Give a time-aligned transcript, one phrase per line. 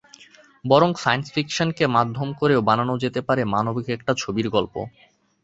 [0.65, 4.75] বরং সায়েন্স ফিকশনকে মাধ্যম করেও বানানো যেতে পারে মানবিক একটা ছবির গল্প।